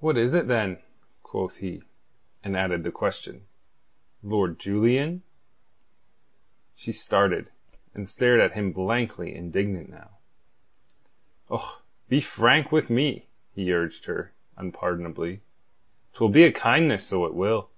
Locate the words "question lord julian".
2.90-5.22